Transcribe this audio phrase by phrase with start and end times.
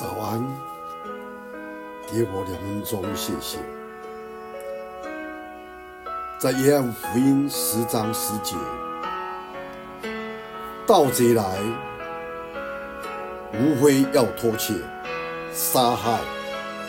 [0.00, 0.42] 早安，
[2.10, 3.58] 给我两分钟，谢谢。
[6.38, 8.56] 在约翰福音十章十节，
[10.86, 11.44] 盗贼来，
[13.52, 14.72] 无非要偷窃、
[15.52, 16.18] 杀害、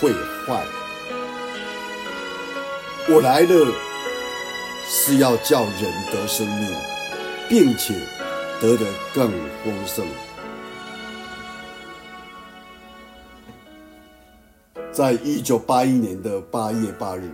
[0.00, 0.12] 毁
[0.46, 0.64] 坏。
[3.08, 3.72] 我来了，
[4.86, 6.72] 是要叫人得生命，
[7.48, 7.94] 并且
[8.60, 9.28] 得的更
[9.64, 10.06] 丰盛。
[14.92, 17.30] 在一九八一年的八月八日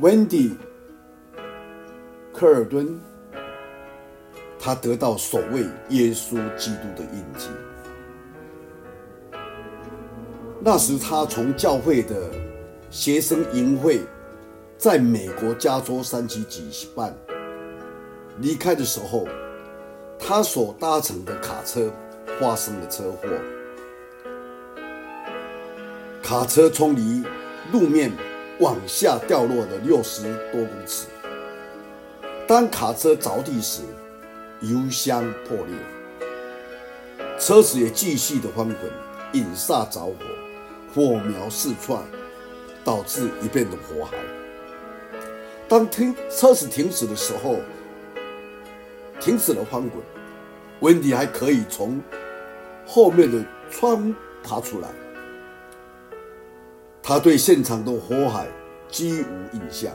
[0.00, 0.52] ，Wendy
[2.32, 3.00] 科尔顿，
[4.60, 7.48] 他得到所谓耶稣基督的印记。
[10.60, 12.30] 那时，他从教会的
[12.90, 14.02] 学生营会
[14.76, 16.62] 在美国加州山区举
[16.94, 17.12] 办。
[18.38, 19.26] 离开的时候，
[20.16, 21.90] 他所搭乘的卡车。
[22.38, 23.26] 发生了车祸，
[26.28, 27.24] 卡车从离
[27.72, 28.12] 路面
[28.60, 31.06] 往下掉落了六十多公尺。
[32.46, 33.80] 当卡车着地时，
[34.60, 36.36] 油箱破裂，
[37.38, 38.78] 车子也继续的翻滚，
[39.32, 40.14] 引煞着火，
[40.94, 41.98] 火苗四窜，
[42.84, 44.18] 导致一片的火海。
[45.66, 47.56] 当停车子停止的时候，
[49.18, 50.04] 停止了翻滚，
[50.80, 51.98] 温迪还可以从。
[52.86, 54.88] 后面的窗爬出来，
[57.08, 58.46] 他对现场的火海
[58.90, 59.90] 几无印象，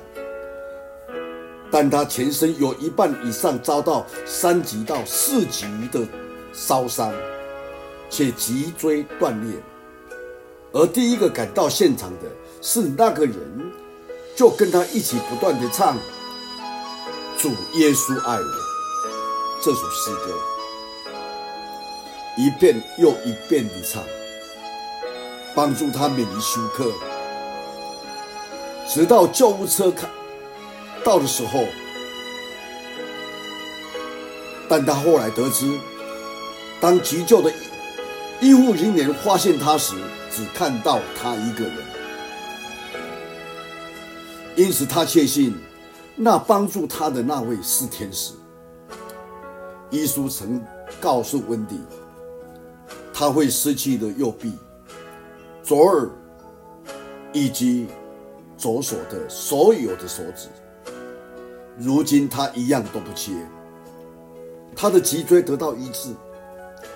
[1.70, 6.08] 但他全身有一半以上遭到三级到四级的
[6.54, 7.14] 烧伤，
[8.10, 9.60] 且脊椎断裂。
[10.72, 12.28] 而第一个赶到现场的
[12.64, 13.36] 是那个人，
[14.36, 15.96] 就跟他一起不断地唱
[17.38, 18.52] “主耶稣爱我”
[19.62, 20.34] 这首诗歌。
[22.40, 24.02] 一遍又一遍地唱，
[25.56, 26.92] 帮助他免于休克，
[28.88, 30.08] 直到救护车开
[31.04, 31.66] 到的时候，
[34.68, 35.78] 但他后来得知，
[36.82, 37.54] 当急救的
[38.42, 39.96] 医护人员发现他时，
[40.32, 41.78] 只看到他一个人，
[44.56, 45.56] 因此他确信
[46.16, 48.34] 那帮助他的那位是天使。
[49.92, 50.60] 耶稣曾
[51.00, 51.80] 告诉温迪。
[53.16, 54.52] 他会失去的右臂、
[55.64, 56.10] 左耳
[57.32, 57.88] 以及
[58.58, 60.50] 左手的所有的手指，
[61.78, 63.32] 如今他一样都不缺。
[64.76, 66.10] 他的脊椎得到医治，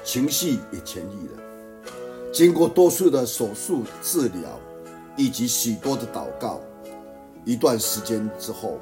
[0.03, 1.91] 情绪也痊愈了。
[2.33, 4.59] 经过多数的手术治疗
[5.15, 6.59] 以及许多的祷告，
[7.45, 8.77] 一段时间之后，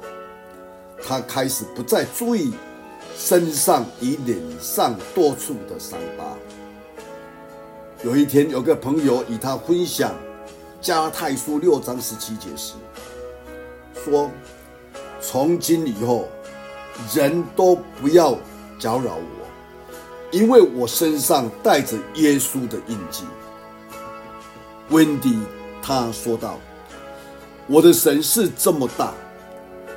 [1.00, 2.52] 他开始不再注意
[3.16, 6.36] 身上与脸上多处的伤疤。
[8.06, 10.14] 有一天，有个朋友与他分享
[10.80, 12.74] 加拉太书六章十七节时，
[13.96, 14.30] 说
[15.20, 16.28] ：“从今以后，
[17.12, 18.38] 人都不要
[18.78, 23.24] 搅扰我，因为我身上带着耶稣的印记。”
[24.90, 25.40] 温迪
[25.82, 26.60] 他说道
[27.66, 29.12] ：“我的神是这么大，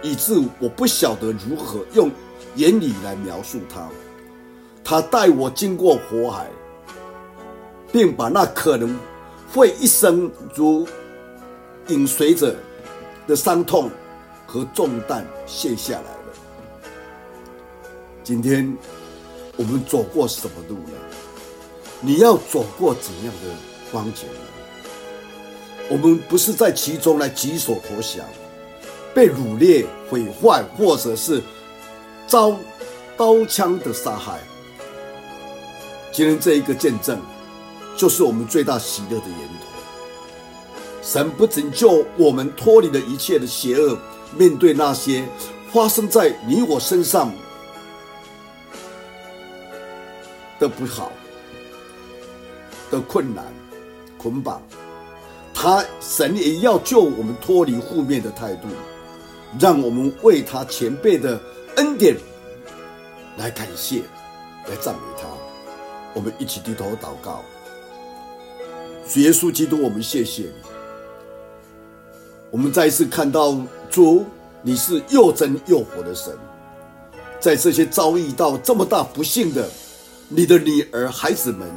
[0.02, 2.09] 以致我不晓得如何用
[2.56, 3.88] 言语来描述他。
[4.84, 6.47] 他带我经过火海。”
[7.91, 8.97] 并把那可能
[9.53, 10.88] 会一生如
[11.88, 12.55] 影随着
[13.27, 13.89] 的伤痛
[14.45, 16.33] 和重担卸下来了。
[18.23, 18.75] 今天
[19.55, 20.94] 我们走过什么路呢？
[22.01, 23.49] 你要走过怎样的
[23.91, 24.39] 光景呢？
[25.89, 28.23] 我们不是在其中来举手投降，
[29.13, 31.41] 被掳掠、毁坏，或者是
[32.28, 32.55] 遭
[33.17, 34.39] 刀枪的杀害。
[36.11, 37.19] 今天这一个见证。
[37.99, 39.65] 就是我们最大喜乐的源头。
[41.01, 43.97] 神不拯救我们脱离了一切的邪恶，
[44.37, 45.27] 面对那些
[45.73, 47.29] 发生在你我身上
[50.61, 51.11] 的不好
[52.90, 53.43] 的困难
[54.17, 54.61] 捆绑，
[55.53, 58.69] 他神也要救我们脱离负面的态度，
[59.59, 61.37] 让我们为他前辈的
[61.75, 62.16] 恩典
[63.37, 64.03] 来感谢，
[64.69, 65.28] 来赞美他。
[66.13, 67.43] 我们一起低头祷告。
[69.09, 70.53] 主耶稣基督，我们谢谢你。
[72.52, 73.59] 我们再一次看到
[73.90, 74.23] 主，
[74.61, 76.38] 你是又真又活的神。
[77.40, 79.67] 在这些遭遇到这么大不幸的
[80.28, 81.67] 你的女儿孩子们，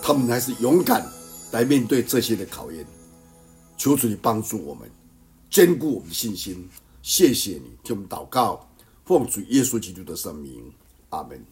[0.00, 1.04] 他们还是勇敢
[1.50, 2.86] 来面对这些的考验。
[3.76, 4.88] 求主你帮助我们，
[5.50, 6.68] 坚固我们的信心。
[7.02, 8.64] 谢谢你，听我们祷告，
[9.04, 10.72] 奉主耶稣基督的圣名，
[11.08, 11.44] 阿门。